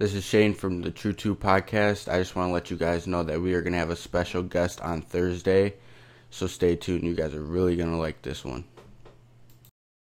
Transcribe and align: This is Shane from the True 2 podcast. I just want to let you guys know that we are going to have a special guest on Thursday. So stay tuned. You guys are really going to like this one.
This 0.00 0.14
is 0.14 0.24
Shane 0.24 0.54
from 0.54 0.80
the 0.80 0.90
True 0.90 1.12
2 1.12 1.36
podcast. 1.36 2.10
I 2.10 2.16
just 2.20 2.34
want 2.34 2.48
to 2.48 2.54
let 2.54 2.70
you 2.70 2.78
guys 2.78 3.06
know 3.06 3.22
that 3.22 3.38
we 3.38 3.52
are 3.52 3.60
going 3.60 3.74
to 3.74 3.78
have 3.78 3.90
a 3.90 3.96
special 3.96 4.42
guest 4.42 4.80
on 4.80 5.02
Thursday. 5.02 5.74
So 6.30 6.46
stay 6.46 6.74
tuned. 6.74 7.04
You 7.04 7.14
guys 7.14 7.34
are 7.34 7.42
really 7.42 7.76
going 7.76 7.90
to 7.90 7.98
like 7.98 8.22
this 8.22 8.42
one. 8.42 8.64